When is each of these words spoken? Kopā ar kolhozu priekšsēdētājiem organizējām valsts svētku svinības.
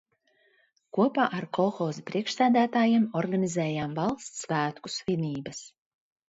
Kopā 0.97 1.25
ar 1.39 1.45
kolhozu 1.57 2.03
priekšsēdētājiem 2.07 3.05
organizējām 3.21 3.95
valsts 4.01 4.41
svētku 4.47 4.93
svinības. 4.97 5.63